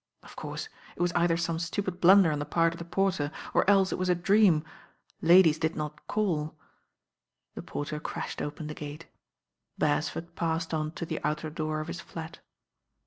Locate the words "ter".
7.85-7.99